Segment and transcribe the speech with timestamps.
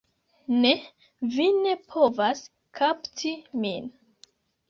[0.61, 0.69] Ne,
[1.33, 2.41] vi ne povas
[2.79, 3.35] kapti
[3.67, 3.89] min.